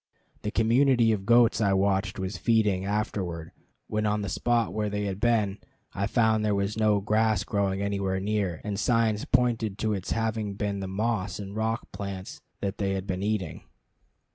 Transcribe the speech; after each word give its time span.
The 0.41 0.49
community 0.49 1.11
of 1.11 1.27
goats 1.27 1.61
I 1.61 1.73
watched 1.73 2.17
was 2.17 2.35
feeding; 2.39 2.85
afterward, 2.85 3.51
when 3.85 4.07
on 4.07 4.23
the 4.23 4.29
spot 4.29 4.73
where 4.73 4.89
they 4.89 5.05
had 5.05 5.19
been, 5.19 5.59
I 5.93 6.07
found 6.07 6.43
there 6.43 6.55
was 6.55 6.75
no 6.75 7.01
grass 7.01 7.43
growing 7.43 7.83
anywhere 7.83 8.19
near, 8.19 8.61
and 8.63 8.79
signs 8.79 9.25
pointed 9.25 9.77
to 9.77 9.93
its 9.93 10.09
having 10.09 10.55
been 10.55 10.79
the 10.79 10.87
moss 10.87 11.37
and 11.37 11.55
rock 11.55 11.91
plants 11.91 12.41
that 12.61 12.79
they 12.79 12.95
had 12.95 13.05
been 13.05 13.21
eating. 13.21 13.61